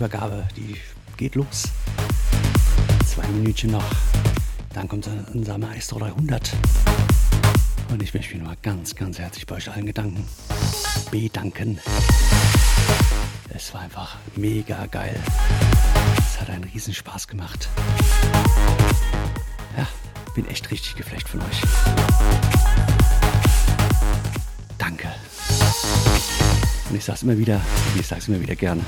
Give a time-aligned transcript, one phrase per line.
[0.00, 0.76] Übergabe, die
[1.16, 1.64] geht los.
[3.06, 3.84] Zwei Minütchen noch.
[4.72, 6.52] Dann kommt unser Maestro 300.
[7.90, 10.24] Und ich möchte mich nochmal ganz, ganz herzlich bei euch allen Gedanken
[11.10, 11.78] bedanken.
[13.52, 15.18] Es war einfach mega geil.
[16.18, 17.68] Es hat einen riesen Spaß gemacht.
[19.76, 19.86] Ja,
[20.34, 21.60] bin echt richtig geflecht von euch.
[24.78, 25.08] Danke.
[26.88, 27.60] Und ich sag's immer wieder,
[27.98, 28.84] ich sag's immer wieder gern.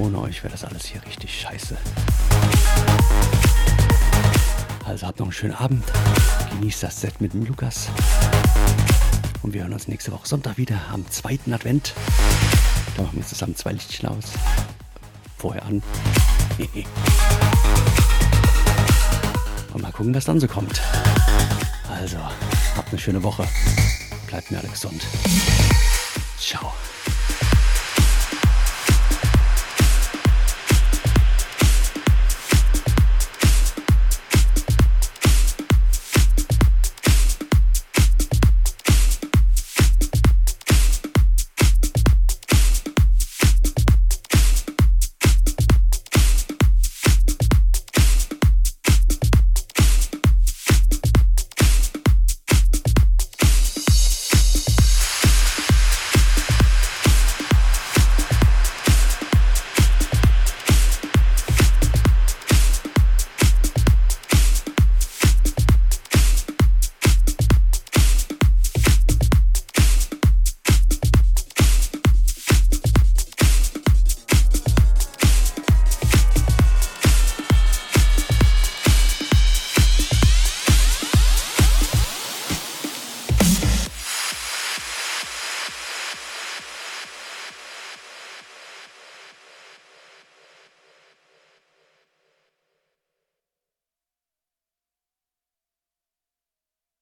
[0.00, 1.76] Ohne euch wäre das alles hier richtig scheiße.
[4.86, 5.84] Also habt noch einen schönen Abend.
[6.52, 7.88] Genießt das Set mit dem Lukas.
[9.42, 11.92] Und wir hören uns nächste Woche Sonntag wieder am zweiten Advent.
[12.96, 14.32] Da machen wir zusammen zwei Lichtchen aus.
[15.36, 15.82] Vorher an.
[19.74, 20.80] Und mal gucken, was dann so kommt.
[21.90, 22.16] Also,
[22.74, 23.46] habt eine schöne Woche.
[24.28, 25.02] Bleibt mir alle gesund.
[26.38, 26.72] Ciao.